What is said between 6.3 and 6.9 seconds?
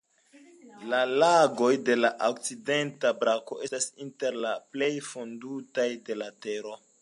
Tero.